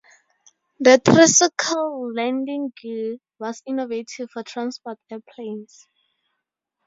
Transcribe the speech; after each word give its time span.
The 0.79 0.97
tricycle 1.05 2.11
landing 2.15 2.73
gear 2.81 3.17
was 3.37 3.61
innovative 3.67 4.31
for 4.31 4.41
transport 4.41 4.97
airplanes. 5.11 5.85